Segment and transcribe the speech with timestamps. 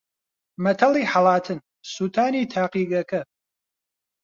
[0.63, 1.59] مەتەڵی ھەڵاتن:
[1.91, 3.21] سووتانی تاقیگەکە